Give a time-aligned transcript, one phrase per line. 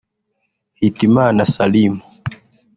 [0.73, 1.93] Hitimana Salim